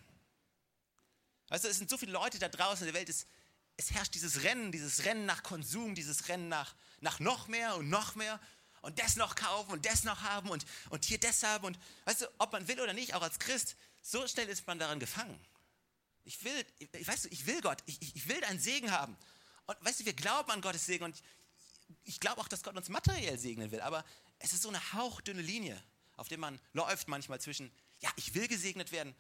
Weißt 1.49 1.65
du, 1.65 1.69
es 1.69 1.79
sind 1.79 1.89
so 1.89 1.97
viele 1.97 2.11
Leute 2.11 2.41
da 2.41 2.49
draußen 2.49 2.85
in 2.85 2.93
der 2.93 3.01
Welt, 3.01 3.09
es, 3.09 3.27
es 3.77 3.93
herrscht 3.93 4.15
dieses 4.15 4.43
Rennen, 4.43 4.73
dieses 4.73 5.05
Rennen 5.05 5.25
nach 5.25 5.45
Konsum, 5.45 5.95
dieses 5.95 6.27
Rennen 6.29 6.49
nach, 6.49 6.75
nach 7.01 7.21
noch 7.21 7.47
mehr 7.47 7.77
und 7.77 7.89
noch 7.89 8.17
mehr 8.17 8.41
und 8.83 8.99
das 8.99 9.17
noch 9.17 9.35
kaufen 9.35 9.73
und 9.73 9.87
das 9.87 10.05
noch 10.05 10.23
haben 10.23 10.49
und, 10.51 10.65
und 10.91 11.05
hier 11.05 11.19
das 11.19 11.43
haben. 11.43 11.67
Und 11.67 11.79
weißt 12.05 12.23
du, 12.23 12.27
ob 12.39 12.53
man 12.53 12.67
will 12.69 12.81
oder 12.81 12.93
nicht, 12.93 13.15
auch 13.15 13.23
als 13.23 13.39
Christ, 13.39 13.77
so 14.03 14.27
schnell 14.27 14.49
ist 14.49 14.67
man 14.67 14.79
daran 14.79 15.01
gefangen. 15.01 15.39
Ich 16.25 16.43
will, 16.45 16.67
ich, 16.79 17.07
weißt 17.07 17.27
du, 17.27 17.29
ich 17.29 17.47
will 17.47 17.61
Gott, 17.61 17.83
ich, 17.87 18.01
ich 18.01 18.29
will 18.29 18.41
deinen 18.41 18.61
Segen 18.61 18.91
haben. 18.91 19.17
Und 19.67 19.77
weißt 19.85 20.01
du, 20.01 20.05
wir 20.05 20.15
glauben 20.15 20.51
an 20.51 20.63
Gottes 20.63 20.87
Segen 20.87 21.05
und 21.05 21.17
ich, 21.17 21.97
ich 22.05 22.21
glaube 22.21 22.41
auch, 22.41 22.49
dass 22.49 22.63
Gott 22.63 22.77
uns 22.77 22.89
materiell 22.89 23.39
segnen 23.39 23.71
will, 23.71 23.81
aber 23.81 24.05
es 24.39 24.53
ist 24.53 24.63
so 24.63 24.69
eine 24.69 24.93
hauchdünne 24.93 25.43
Linie, 25.43 25.81
auf 26.17 26.29
der 26.29 26.39
man 26.39 26.59
läuft 26.73 27.09
manchmal 27.09 27.41
zwischen, 27.41 27.71
ja, 28.01 28.11
ich 28.17 28.35
will 28.35 28.49
gesegnet 28.49 28.93
werden 28.93 29.15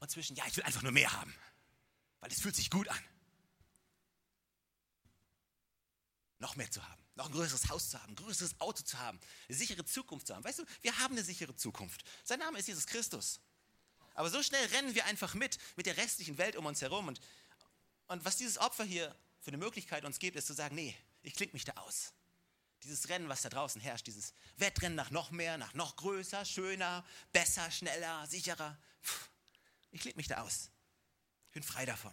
und 0.00 0.10
zwischen, 0.10 0.36
ja, 0.36 0.44
ich 0.46 0.56
will 0.56 0.64
einfach 0.64 0.82
nur 0.82 0.92
mehr 0.92 1.12
haben, 1.12 1.34
weil 2.20 2.30
es 2.30 2.40
fühlt 2.40 2.56
sich 2.56 2.70
gut 2.70 2.88
an. 2.88 2.98
Noch 6.38 6.56
mehr 6.56 6.70
zu 6.70 6.86
haben 6.86 7.01
noch 7.14 7.26
ein 7.26 7.32
größeres 7.32 7.68
Haus 7.68 7.90
zu 7.90 8.02
haben, 8.02 8.12
ein 8.12 8.16
größeres 8.16 8.60
Auto 8.60 8.82
zu 8.82 8.98
haben, 8.98 9.20
eine 9.48 9.56
sichere 9.56 9.84
Zukunft 9.84 10.26
zu 10.26 10.34
haben. 10.34 10.44
Weißt 10.44 10.60
du, 10.60 10.64
wir 10.80 10.98
haben 10.98 11.12
eine 11.12 11.24
sichere 11.24 11.54
Zukunft. 11.54 12.04
Sein 12.24 12.38
Name 12.38 12.58
ist 12.58 12.68
Jesus 12.68 12.86
Christus. 12.86 13.40
Aber 14.14 14.30
so 14.30 14.42
schnell 14.42 14.64
rennen 14.66 14.94
wir 14.94 15.04
einfach 15.06 15.34
mit, 15.34 15.58
mit 15.76 15.86
der 15.86 15.96
restlichen 15.96 16.38
Welt 16.38 16.56
um 16.56 16.66
uns 16.66 16.80
herum. 16.80 17.08
Und, 17.08 17.20
und 18.08 18.24
was 18.24 18.36
dieses 18.36 18.58
Opfer 18.58 18.84
hier 18.84 19.14
für 19.40 19.48
eine 19.48 19.58
Möglichkeit 19.58 20.04
uns 20.04 20.18
gibt, 20.18 20.36
ist 20.36 20.46
zu 20.46 20.54
sagen, 20.54 20.74
nee, 20.74 20.96
ich 21.22 21.34
klinge 21.34 21.52
mich 21.52 21.64
da 21.64 21.72
aus. 21.74 22.12
Dieses 22.82 23.08
Rennen, 23.08 23.28
was 23.28 23.42
da 23.42 23.48
draußen 23.48 23.80
herrscht, 23.80 24.06
dieses 24.06 24.34
Wettrennen 24.56 24.96
nach 24.96 25.10
noch 25.10 25.30
mehr, 25.30 25.56
nach 25.56 25.72
noch 25.74 25.96
größer, 25.96 26.44
schöner, 26.44 27.04
besser, 27.32 27.70
schneller, 27.70 28.26
sicherer. 28.26 28.76
Ich 29.92 30.00
klinge 30.00 30.16
mich 30.16 30.26
da 30.26 30.42
aus. 30.42 30.70
Ich 31.46 31.52
bin 31.52 31.62
frei 31.62 31.86
davon. 31.86 32.12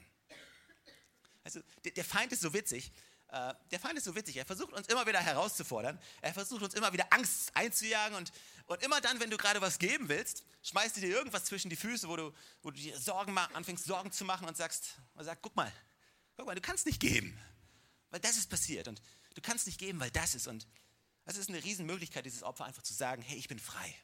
Also 1.44 1.62
der 1.84 2.06
Feind 2.06 2.32
ist 2.32 2.42
so 2.42 2.54
witzig, 2.54 2.92
äh, 3.32 3.54
der 3.70 3.80
Feind 3.80 3.98
ist 3.98 4.06
so 4.06 4.16
witzig. 4.16 4.38
Er 4.38 4.46
versucht 4.46 4.74
uns 4.74 4.88
immer 4.88 5.06
wieder 5.06 5.20
herauszufordern. 5.20 6.00
Er 6.22 6.34
versucht 6.34 6.64
uns 6.64 6.74
immer 6.74 6.92
wieder 6.94 7.12
Angst 7.12 7.52
einzujagen. 7.54 8.18
Und, 8.18 8.32
und 8.66 8.82
immer 8.82 9.02
dann, 9.02 9.20
wenn 9.20 9.30
du 9.30 9.38
gerade 9.38 9.62
was 9.62 9.78
geben 9.78 10.10
willst, 10.10 10.44
schmeißt 10.64 10.98
er 10.98 11.02
dir 11.02 11.10
irgendwas 11.10 11.46
zwischen 11.46 11.70
die 11.70 11.76
Füße, 11.76 12.08
wo 12.08 12.16
du, 12.16 12.34
wo 12.64 12.72
du 12.72 12.78
dir 12.78 12.98
Sorgen 13.00 13.38
anfängst, 13.38 13.86
Sorgen 13.86 14.12
zu 14.12 14.26
machen 14.26 14.48
und 14.48 14.58
sagst, 14.58 14.96
und 15.14 15.26
sagt, 15.26 15.44
guck 15.44 15.56
mal, 15.56 15.72
guck 16.38 16.48
mal, 16.48 16.56
du 16.56 16.62
kannst 16.62 16.88
nicht 16.88 17.00
geben. 17.00 17.40
Weil 18.10 18.20
das 18.20 18.38
ist 18.38 18.50
passiert. 18.50 18.88
Und 18.88 19.00
du 19.36 19.42
kannst 19.42 19.68
nicht 19.68 19.80
geben, 19.80 20.00
weil 20.00 20.12
das 20.12 20.34
ist. 20.34 20.48
Und 20.48 20.68
das 21.26 21.38
ist 21.38 21.50
eine 21.50 21.64
Riesenmöglichkeit, 21.64 22.26
dieses 22.26 22.42
Opfer 22.42 22.66
einfach 22.66 22.82
zu 22.82 22.94
sagen, 22.94 23.22
hey, 23.22 23.38
ich 23.38 23.48
bin 23.48 23.60
frei. 23.60 23.96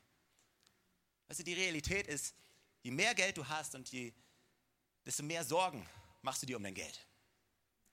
Weißt 1.28 1.40
du, 1.40 1.44
die 1.44 1.54
Realität 1.54 2.06
ist, 2.06 2.36
je 2.84 2.92
mehr 2.92 3.16
Geld 3.16 3.38
du 3.38 3.48
hast 3.48 3.74
und 3.74 3.92
je, 3.92 4.14
desto 5.04 5.24
mehr 5.24 5.44
Sorgen 5.44 5.88
machst 6.22 6.44
du 6.44 6.46
dir 6.46 6.58
um 6.58 6.64
dein 6.64 6.76
Geld. 6.76 7.08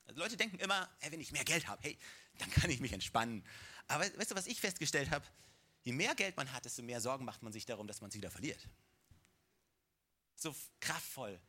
Also 0.05 0.19
Leute 0.19 0.37
denken 0.37 0.59
immer, 0.59 0.89
hey, 0.99 1.11
wenn 1.11 1.21
ich 1.21 1.31
mehr 1.31 1.45
Geld 1.45 1.67
habe, 1.67 1.81
hey, 1.83 1.97
dann 2.39 2.51
kann 2.51 2.69
ich 2.69 2.79
mich 2.79 2.93
entspannen. 2.93 3.43
Aber 3.87 4.03
weißt 4.03 4.31
du, 4.31 4.35
was 4.35 4.47
ich 4.47 4.59
festgestellt 4.59 5.11
habe? 5.11 5.25
Je 5.83 5.91
mehr 5.91 6.15
Geld 6.15 6.37
man 6.37 6.51
hat, 6.51 6.65
desto 6.65 6.81
mehr 6.81 7.01
Sorgen 7.01 7.25
macht 7.25 7.43
man 7.43 7.51
sich 7.51 7.65
darum, 7.65 7.87
dass 7.87 8.01
man 8.01 8.09
es 8.09 8.15
wieder 8.15 8.31
verliert. 8.31 8.67
So 10.35 10.55
kraftvoll, 10.79 11.39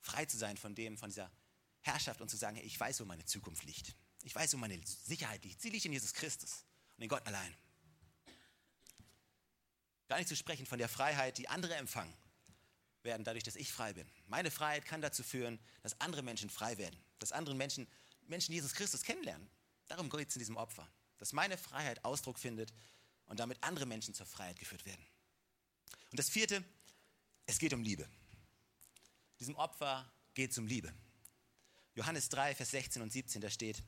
frei 0.00 0.24
zu 0.24 0.36
sein 0.36 0.56
von 0.56 0.74
dem, 0.74 0.96
von 0.96 1.10
dieser 1.10 1.30
Herrschaft 1.82 2.20
und 2.20 2.28
zu 2.28 2.36
sagen, 2.36 2.56
hey, 2.56 2.64
ich 2.64 2.78
weiß, 2.78 3.00
wo 3.00 3.04
meine 3.04 3.24
Zukunft 3.24 3.64
liegt. 3.64 3.94
Ich 4.22 4.34
weiß, 4.34 4.52
wo 4.54 4.58
meine 4.58 4.78
Sicherheit 4.84 5.44
liegt. 5.44 5.60
Sie 5.60 5.70
liegt 5.70 5.84
in 5.84 5.92
Jesus 5.92 6.12
Christus 6.12 6.64
und 6.96 7.02
in 7.02 7.08
Gott 7.08 7.26
allein. 7.26 7.54
Gar 10.08 10.18
nicht 10.18 10.28
zu 10.28 10.36
sprechen 10.36 10.66
von 10.66 10.78
der 10.78 10.88
Freiheit, 10.88 11.38
die 11.38 11.48
andere 11.48 11.74
empfangen 11.76 12.12
werden, 13.02 13.24
dadurch, 13.24 13.44
dass 13.44 13.56
ich 13.56 13.72
frei 13.72 13.92
bin. 13.92 14.06
Meine 14.26 14.50
Freiheit 14.50 14.84
kann 14.84 15.00
dazu 15.00 15.22
führen, 15.22 15.58
dass 15.82 15.98
andere 16.00 16.22
Menschen 16.22 16.50
frei 16.50 16.76
werden, 16.78 16.98
dass 17.18 17.32
andere 17.32 17.54
Menschen, 17.54 17.86
Menschen 18.30 18.52
Jesus 18.52 18.72
Christus 18.72 19.02
kennenlernen. 19.02 19.48
Darum 19.88 20.08
geht 20.08 20.28
es 20.28 20.36
in 20.36 20.38
diesem 20.38 20.56
Opfer, 20.56 20.88
dass 21.18 21.32
meine 21.32 21.58
Freiheit 21.58 22.04
Ausdruck 22.04 22.38
findet 22.38 22.72
und 23.26 23.40
damit 23.40 23.62
andere 23.62 23.86
Menschen 23.86 24.14
zur 24.14 24.26
Freiheit 24.26 24.58
geführt 24.58 24.86
werden. 24.86 25.04
Und 26.10 26.18
das 26.18 26.30
vierte, 26.30 26.64
es 27.46 27.58
geht 27.58 27.72
um 27.72 27.82
Liebe. 27.82 28.08
Diesem 29.38 29.56
Opfer 29.56 30.10
geht 30.34 30.52
es 30.52 30.58
um 30.58 30.66
Liebe. 30.66 30.92
Johannes 31.94 32.28
3, 32.28 32.54
Vers 32.54 32.70
16 32.70 33.02
und 33.02 33.12
17, 33.12 33.40
da 33.40 33.50
steht, 33.50 33.82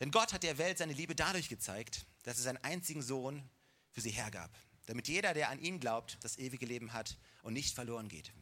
denn 0.00 0.10
Gott 0.10 0.32
hat 0.32 0.44
der 0.44 0.58
Welt 0.58 0.78
seine 0.78 0.92
Liebe 0.92 1.14
dadurch 1.14 1.48
gezeigt, 1.48 2.06
dass 2.22 2.38
er 2.38 2.44
seinen 2.44 2.58
einzigen 2.58 3.02
Sohn 3.02 3.48
für 3.90 4.00
sie 4.00 4.10
hergab, 4.10 4.56
damit 4.86 5.08
jeder, 5.08 5.34
der 5.34 5.50
an 5.50 5.58
ihn 5.58 5.80
glaubt, 5.80 6.18
das 6.22 6.38
ewige 6.38 6.66
Leben 6.66 6.92
hat 6.92 7.18
und 7.42 7.54
nicht 7.54 7.74
verloren 7.74 8.08
geht. 8.08 8.32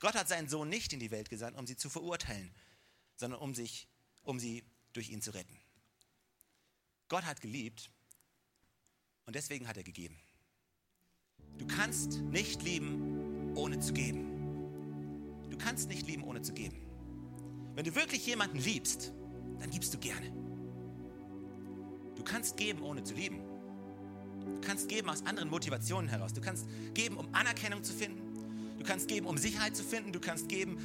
Gott 0.00 0.14
hat 0.14 0.28
seinen 0.28 0.48
Sohn 0.48 0.68
nicht 0.68 0.92
in 0.92 1.00
die 1.00 1.10
Welt 1.10 1.28
gesandt, 1.28 1.58
um 1.58 1.66
sie 1.66 1.76
zu 1.76 1.90
verurteilen, 1.90 2.52
sondern 3.16 3.40
um, 3.40 3.54
sich, 3.54 3.88
um 4.22 4.38
sie 4.38 4.64
durch 4.92 5.10
ihn 5.10 5.22
zu 5.22 5.32
retten. 5.32 5.56
Gott 7.08 7.24
hat 7.24 7.40
geliebt 7.40 7.90
und 9.26 9.34
deswegen 9.36 9.68
hat 9.68 9.76
er 9.76 9.82
gegeben. 9.82 10.18
Du 11.58 11.66
kannst 11.66 12.20
nicht 12.22 12.62
lieben, 12.62 13.54
ohne 13.54 13.78
zu 13.80 13.92
geben. 13.92 14.32
Du 15.50 15.58
kannst 15.58 15.88
nicht 15.88 16.06
lieben, 16.06 16.22
ohne 16.24 16.42
zu 16.42 16.54
geben. 16.54 16.76
Wenn 17.74 17.84
du 17.84 17.94
wirklich 17.94 18.26
jemanden 18.26 18.58
liebst, 18.58 19.12
dann 19.58 19.70
gibst 19.70 19.92
du 19.94 19.98
gerne. 19.98 20.30
Du 22.16 22.22
kannst 22.24 22.56
geben, 22.56 22.82
ohne 22.82 23.02
zu 23.04 23.14
lieben. 23.14 23.42
Du 24.44 24.60
kannst 24.60 24.88
geben 24.88 25.08
aus 25.08 25.24
anderen 25.24 25.48
Motivationen 25.48 26.08
heraus. 26.08 26.32
Du 26.32 26.40
kannst 26.40 26.66
geben, 26.94 27.16
um 27.16 27.32
Anerkennung 27.34 27.82
zu 27.84 27.92
finden. 27.92 28.78
Du 28.78 28.84
kannst 28.84 29.08
geben, 29.08 29.26
um 29.26 29.38
Sicherheit 29.38 29.76
zu 29.76 29.84
finden. 29.84 30.12
Du 30.12 30.20
kannst 30.20 30.48
geben, 30.48 30.78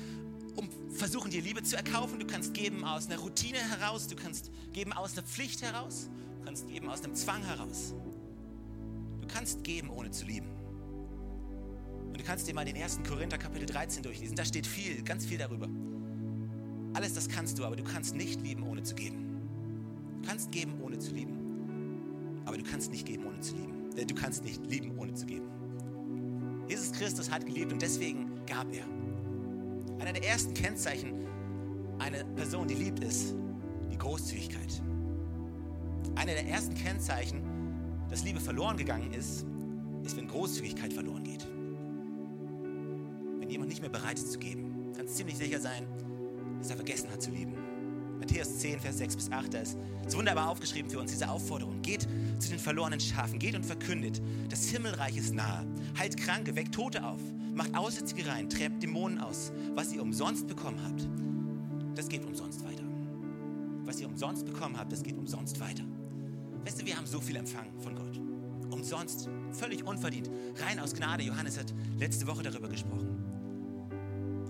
um 0.57 0.69
versuchen, 0.91 1.31
dir 1.31 1.41
Liebe 1.41 1.63
zu 1.63 1.77
erkaufen. 1.77 2.19
Du 2.19 2.27
kannst 2.27 2.53
geben 2.53 2.83
aus 2.83 3.07
einer 3.07 3.19
Routine 3.19 3.57
heraus. 3.57 4.07
Du 4.07 4.15
kannst 4.15 4.51
geben 4.73 4.91
aus 4.91 5.13
der 5.13 5.23
Pflicht 5.23 5.61
heraus. 5.61 6.09
Du 6.39 6.45
kannst 6.45 6.67
geben 6.67 6.89
aus 6.89 7.01
dem 7.01 7.15
Zwang 7.15 7.43
heraus. 7.43 7.93
Du 9.21 9.27
kannst 9.27 9.63
geben, 9.63 9.89
ohne 9.89 10.11
zu 10.11 10.25
lieben. 10.25 10.47
Und 12.07 12.17
du 12.19 12.23
kannst 12.23 12.47
dir 12.47 12.53
mal 12.53 12.65
den 12.65 12.75
1. 12.75 13.01
Korinther 13.07 13.37
Kapitel 13.37 13.65
13 13.67 14.01
durchlesen. 14.01 14.35
Da 14.35 14.43
steht 14.43 14.65
viel, 14.65 15.03
ganz 15.03 15.25
viel 15.25 15.37
darüber. 15.37 15.69
Alles 16.93 17.13
das 17.13 17.29
kannst 17.29 17.59
du, 17.59 17.65
aber 17.65 17.75
du 17.75 17.83
kannst 17.83 18.15
nicht 18.15 18.41
lieben, 18.41 18.63
ohne 18.63 18.81
zu 18.81 18.95
geben. 18.95 19.39
Du 20.21 20.27
kannst 20.27 20.51
geben, 20.51 20.81
ohne 20.81 20.97
zu 20.97 21.13
lieben. 21.13 22.41
Aber 22.45 22.57
du 22.57 22.63
kannst 22.63 22.91
nicht 22.91 23.05
geben, 23.05 23.27
ohne 23.27 23.39
zu 23.41 23.55
lieben. 23.55 24.07
Du 24.07 24.15
kannst 24.15 24.43
nicht 24.43 24.65
lieben, 24.65 24.97
ohne 24.97 25.13
zu 25.13 25.25
geben. 25.25 25.45
Jesus 26.67 26.91
Christus 26.91 27.29
hat 27.29 27.45
geliebt 27.45 27.71
und 27.71 27.81
deswegen 27.81 28.45
gab 28.45 28.73
er. 28.73 28.85
Einer 29.99 30.13
der 30.13 30.23
ersten 30.27 30.53
Kennzeichen 30.53 31.27
einer 31.99 32.23
Person, 32.23 32.67
die 32.67 32.75
liebt, 32.75 33.03
ist 33.03 33.35
die 33.91 33.97
Großzügigkeit. 33.97 34.81
Einer 36.15 36.33
der 36.33 36.47
ersten 36.47 36.75
Kennzeichen, 36.75 37.41
dass 38.09 38.23
Liebe 38.23 38.39
verloren 38.39 38.77
gegangen 38.77 39.11
ist, 39.13 39.45
ist, 40.03 40.15
wenn 40.15 40.27
Großzügigkeit 40.27 40.93
verloren 40.93 41.23
geht. 41.23 41.47
Wenn 43.39 43.49
jemand 43.49 43.69
nicht 43.69 43.81
mehr 43.81 43.89
bereit 43.89 44.17
ist 44.17 44.31
zu 44.31 44.39
geben, 44.39 44.93
kannst 44.95 45.17
ziemlich 45.17 45.37
sicher 45.37 45.59
sein, 45.59 45.85
dass 46.59 46.69
er 46.69 46.75
vergessen 46.75 47.11
hat 47.11 47.21
zu 47.21 47.31
lieben. 47.31 47.55
Matthäus 48.19 48.59
10, 48.59 48.79
Vers 48.79 48.97
6 48.97 49.15
bis 49.15 49.31
8, 49.31 49.53
da 49.53 49.59
ist 49.59 49.77
es 50.05 50.15
wunderbar 50.15 50.49
aufgeschrieben 50.49 50.89
für 50.89 50.99
uns, 50.99 51.11
diese 51.11 51.29
Aufforderung. 51.29 51.81
Geht 51.81 52.07
zu 52.39 52.49
den 52.49 52.59
verlorenen 52.59 52.99
Schafen, 52.99 53.39
geht 53.39 53.55
und 53.55 53.65
verkündet, 53.65 54.21
das 54.49 54.67
Himmelreich 54.69 55.17
ist 55.17 55.33
nahe. 55.33 55.65
Heilt 55.97 56.17
Kranke, 56.17 56.55
weckt 56.55 56.73
Tote 56.73 57.05
auf, 57.05 57.19
macht 57.53 57.75
Aussätzige 57.75 58.27
rein, 58.27 58.49
treibt 58.49 58.81
Dämonen 58.81 59.19
aus. 59.19 59.51
Was 59.75 59.93
ihr 59.93 60.01
umsonst 60.01 60.47
bekommen 60.47 60.81
habt, 60.83 61.07
das 61.95 62.09
geht 62.09 62.23
umsonst 62.25 62.63
weiter. 62.63 62.83
Was 63.83 63.99
ihr 63.99 64.07
umsonst 64.07 64.45
bekommen 64.45 64.77
habt, 64.77 64.91
das 64.91 65.03
geht 65.03 65.17
umsonst 65.17 65.59
weiter. 65.59 65.83
Weißt 66.65 66.81
du, 66.81 66.85
wir 66.85 66.97
haben 66.97 67.07
so 67.07 67.21
viel 67.21 67.35
empfangen 67.35 67.79
von 67.79 67.95
Gott. 67.95 68.19
Umsonst, 68.71 69.29
völlig 69.51 69.85
unverdient, 69.85 70.29
rein 70.65 70.79
aus 70.79 70.93
Gnade. 70.93 71.23
Johannes 71.23 71.57
hat 71.57 71.73
letzte 71.97 72.27
Woche 72.27 72.43
darüber 72.43 72.67
gesprochen. 72.67 73.07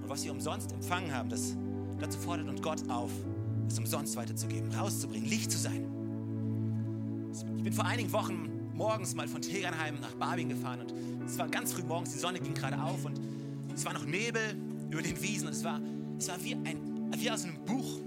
Und 0.02 0.10
was 0.10 0.24
wir 0.24 0.32
umsonst 0.32 0.72
empfangen 0.72 1.14
haben, 1.14 1.30
das, 1.30 1.56
dazu 2.00 2.18
fordert 2.20 2.48
uns 2.48 2.62
Gott 2.62 2.90
auf, 2.90 3.12
es 3.68 3.78
umsonst 3.78 4.16
weiterzugeben, 4.16 4.72
rauszubringen, 4.72 5.30
Licht 5.30 5.52
zu 5.52 5.58
sein. 5.58 5.86
Ich 7.58 7.64
bin 7.64 7.74
vor 7.74 7.86
einigen 7.86 8.12
Wochen 8.14 8.50
morgens 8.74 9.16
mal 9.16 9.28
von 9.28 9.42
Tegernheim 9.42 10.00
nach 10.00 10.14
Barbing 10.16 10.50
gefahren 10.50 10.82
und 10.82 10.94
es 11.26 11.38
war 11.38 11.48
ganz 11.48 11.74
früh 11.74 11.84
morgens, 11.84 12.14
die 12.14 12.20
Sonne 12.20 12.40
ging 12.40 12.54
gerade 12.54 12.82
auf 12.82 13.06
und 13.06 13.20
es 13.74 13.86
war 13.86 13.94
noch 13.94 14.06
Nebel 14.06 14.56
über 14.90 15.02
den 15.02 15.22
Wiesen 15.22 15.48
und 15.48 15.54
es 15.54 15.64
war, 15.64 15.82
es 16.18 16.28
war 16.30 16.44
wie, 16.44 16.56
ein, 16.56 17.12
wie 17.18 17.30
aus 17.30 17.44
einem 17.44 17.64
Buch, 17.66 18.00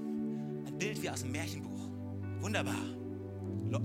ein 0.67 0.79
Bild 0.79 1.03
wie 1.03 1.11
aus 1.11 1.23
einem 1.23 1.33
Märchenbuch. 1.33 1.89
Wunderbar. 2.41 2.75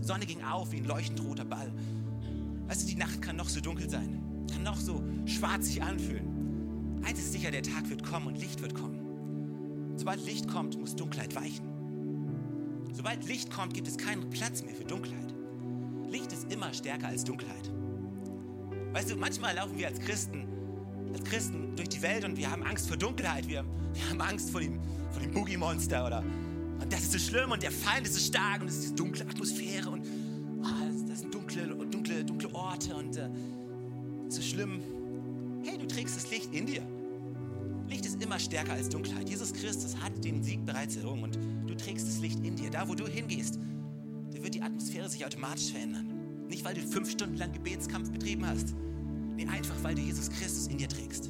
Sonne 0.02 0.26
ging 0.26 0.44
auf 0.44 0.72
wie 0.72 0.78
ein 0.78 0.86
leuchtend 0.86 1.24
roter 1.24 1.46
Ball. 1.46 1.72
Weißt 2.68 2.84
du, 2.84 2.88
die 2.88 2.96
Nacht 2.96 3.22
kann 3.22 3.36
noch 3.36 3.50
so 3.50 3.60
dunkel 3.60 3.90
sein, 3.90 4.20
kann 4.52 4.64
noch 4.64 4.78
so 4.78 5.04
schwarz 5.26 5.68
sich 5.68 5.84
anfühlen. 5.84 7.02
Eins 7.04 7.20
ist 7.20 7.34
sicher, 7.34 7.52
der 7.52 7.62
Tag 7.62 7.90
wird 7.90 8.04
kommen 8.04 8.28
und 8.28 8.40
Licht 8.40 8.62
wird 8.62 8.74
kommen. 8.74 9.05
Sobald 9.96 10.26
Licht 10.26 10.48
kommt, 10.48 10.80
muss 10.80 10.96
Dunkelheit 10.96 11.36
weichen. 11.36 11.66
Sobald 12.94 13.26
Licht 13.28 13.52
kommt, 13.52 13.74
gibt 13.74 13.88
es 13.88 13.98
keinen 13.98 14.30
Platz 14.30 14.64
mehr 14.64 14.76
für 14.76 14.86
Dunkelheit. 14.86 15.34
Licht 16.10 16.32
ist 16.32 16.52
immer 16.52 16.74
stärker 16.74 17.08
als 17.08 17.24
Dunkelheit. 17.24 17.72
Weißt 18.94 19.12
du, 19.12 19.16
manchmal 19.16 19.56
laufen 19.56 19.78
wir 19.78 19.88
als 19.88 20.00
Christen, 20.00 20.48
als 21.14 21.24
Christen 21.24 21.76
durch 21.76 21.90
die 21.90 22.02
Welt 22.02 22.24
und 22.24 22.38
wir 22.38 22.50
haben 22.50 22.64
Angst 22.64 22.88
vor 22.88 22.98
Dunkelheit. 22.98 23.48
Wir, 23.48 23.66
wir 23.94 24.10
haben 24.10 24.22
Angst 24.22 24.50
vor 24.50 24.62
dem, 24.62 24.80
vor 25.12 25.22
dem 25.22 25.32
Boogie-Monster 25.32 26.06
oder 26.06 26.24
und 26.80 26.92
das 26.92 27.04
ist 27.04 27.12
so 27.14 27.20
schlimm 27.20 27.52
und 27.52 27.64
der 27.64 27.72
Feind 27.72 28.06
ist 28.06 28.16
so 28.16 28.20
stark 28.20 28.62
und 28.62 28.68
es 28.68 28.76
ist 28.76 28.84
diese 28.84 28.96
dunkle 28.96 29.26
Atmosphäre 29.26 29.90
und 29.90 30.06
oh, 30.62 31.08
das 31.08 31.20
sind 31.22 31.34
dunkle, 31.34 31.68
dunkle, 31.68 32.24
dunkle 32.24 32.54
Orte 32.54 32.96
und 32.96 33.18
äh, 33.18 33.30
so 34.28 34.42
schlimm. 34.42 34.82
Hey, 35.64 35.78
du 35.78 35.88
trägst 35.88 36.16
das 36.16 36.30
Licht 36.30 36.54
in 36.54 36.66
dir. 36.66 36.82
Immer 38.26 38.40
stärker 38.40 38.74
als 38.74 38.90
Dunkelheit. 38.90 39.30
Jesus 39.30 39.54
Christus 39.54 39.96
hat 40.02 40.12
den 40.26 40.42
Sieg 40.42 40.66
bereits 40.66 40.96
errungen 40.96 41.26
und 41.26 41.38
du 41.70 41.76
trägst 41.76 42.08
das 42.08 42.18
Licht 42.20 42.44
in 42.44 42.56
dir. 42.56 42.72
Da, 42.72 42.90
wo 42.90 42.96
du 42.96 43.08
hingehst, 43.08 43.60
da 44.32 44.42
wird 44.42 44.56
die 44.56 44.64
Atmosphäre 44.64 45.08
sich 45.08 45.24
automatisch 45.24 45.72
verändern. 45.72 46.48
Nicht, 46.50 46.66
weil 46.66 46.74
du 46.74 46.82
fünf 46.82 47.12
Stunden 47.12 47.38
lang 47.38 47.54
Gebetskampf 47.54 48.12
betrieben 48.12 48.48
hast. 48.48 48.74
Nee, 49.36 49.48
einfach, 49.48 49.76
weil 49.84 49.94
du 49.94 50.02
Jesus 50.02 50.30
Christus 50.32 50.68
in 50.68 50.78
dir 50.78 50.90
trägst. 50.90 51.30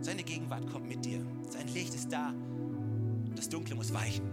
Seine 0.00 0.22
Gegenwart 0.22 0.66
kommt 0.70 0.88
mit 0.88 1.04
dir. 1.04 1.20
Sein 1.50 1.68
Licht 1.68 1.94
ist 1.94 2.10
da 2.10 2.32
das 3.36 3.48
Dunkle 3.50 3.76
muss 3.76 3.92
weichen. 3.92 4.24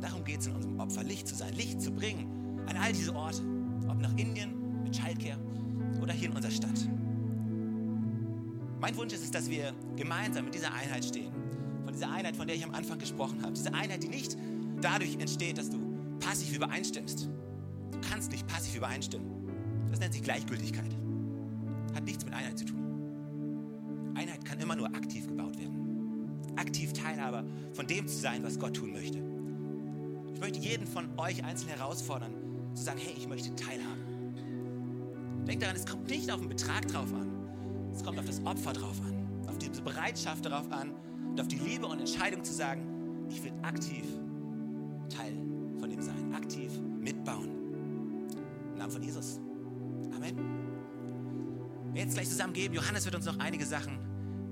Darum 0.00 0.24
geht 0.24 0.40
es 0.40 0.46
in 0.46 0.54
unserem 0.54 0.78
Opfer, 0.78 1.02
Licht 1.02 1.26
zu 1.26 1.34
sein, 1.34 1.52
Licht 1.54 1.80
zu 1.80 1.90
bringen 1.90 2.60
an 2.66 2.76
all 2.76 2.92
diese 2.92 3.14
Orte. 3.14 3.42
Ob 3.88 4.00
nach 4.00 4.16
Indien, 4.16 4.82
mit 4.84 4.92
Childcare 4.92 5.38
oder 6.00 6.12
hier 6.12 6.28
in 6.28 6.36
unserer 6.36 6.52
Stadt. 6.52 6.88
Mein 8.80 8.96
Wunsch 8.96 9.12
ist 9.14 9.24
es, 9.24 9.30
dass 9.30 9.48
wir 9.48 9.72
gemeinsam 9.96 10.46
in 10.46 10.52
dieser 10.52 10.72
Einheit 10.72 11.04
stehen. 11.04 11.32
Von 11.84 11.92
dieser 11.92 12.10
Einheit, 12.10 12.36
von 12.36 12.46
der 12.46 12.56
ich 12.56 12.64
am 12.64 12.74
Anfang 12.74 12.98
gesprochen 12.98 13.42
habe. 13.42 13.52
Diese 13.52 13.72
Einheit, 13.72 14.02
die 14.02 14.08
nicht 14.08 14.36
dadurch 14.80 15.16
entsteht, 15.18 15.58
dass 15.58 15.70
du 15.70 15.78
passiv 16.20 16.54
übereinstimmst. 16.54 17.28
Du 17.92 18.00
kannst 18.10 18.30
nicht 18.32 18.46
passiv 18.46 18.76
übereinstimmen. 18.76 19.26
Das 19.90 20.00
nennt 20.00 20.12
sich 20.12 20.22
Gleichgültigkeit. 20.22 20.94
Hat 21.94 22.04
nichts 22.04 22.24
mit 22.24 22.34
Einheit 22.34 22.58
zu 22.58 22.66
tun. 22.66 24.12
Einheit 24.14 24.44
kann 24.44 24.58
immer 24.60 24.76
nur 24.76 24.88
aktiv 24.88 25.26
gebaut 25.26 25.58
werden. 25.58 26.54
Aktiv 26.56 26.92
Teilhaber 26.92 27.44
von 27.72 27.86
dem 27.86 28.06
zu 28.08 28.16
sein, 28.16 28.42
was 28.42 28.58
Gott 28.58 28.74
tun 28.76 28.92
möchte. 28.92 29.22
Ich 30.34 30.40
möchte 30.40 30.58
jeden 30.58 30.86
von 30.86 31.08
euch 31.18 31.44
einzeln 31.44 31.70
herausfordern, 31.70 32.32
zu 32.74 32.82
sagen, 32.82 32.98
hey, 33.02 33.14
ich 33.16 33.26
möchte 33.26 33.54
teilhaben. 33.54 34.02
Denkt 35.46 35.62
daran, 35.62 35.76
es 35.76 35.86
kommt 35.86 36.08
nicht 36.10 36.30
auf 36.30 36.40
den 36.40 36.48
Betrag 36.48 36.86
drauf 36.88 37.12
an. 37.14 37.35
Es 37.96 38.04
kommt 38.04 38.18
auf 38.18 38.26
das 38.26 38.44
Opfer 38.44 38.74
drauf 38.74 39.00
an, 39.00 39.48
auf 39.48 39.56
die 39.58 39.70
Bereitschaft 39.70 40.44
darauf 40.44 40.70
an 40.70 40.92
und 41.30 41.40
auf 41.40 41.48
die 41.48 41.56
Liebe 41.56 41.86
und 41.86 41.98
Entscheidung 41.98 42.44
zu 42.44 42.52
sagen, 42.52 43.26
ich 43.30 43.42
will 43.42 43.52
aktiv 43.62 44.04
Teil 45.08 45.34
von 45.78 45.88
dem 45.88 46.02
sein, 46.02 46.34
aktiv 46.34 46.70
mitbauen. 47.00 47.48
Im 48.72 48.78
Namen 48.78 48.90
von 48.90 49.02
Jesus. 49.02 49.40
Amen. 50.14 50.36
Wir 51.94 52.02
jetzt 52.02 52.14
gleich 52.14 52.28
zusammen 52.28 52.52
geben. 52.52 52.74
Johannes 52.74 53.06
wird 53.06 53.14
uns 53.14 53.24
noch 53.24 53.38
einige 53.38 53.64
Sachen 53.64 53.98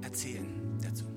erzählen 0.00 0.78
dazu. 0.82 1.13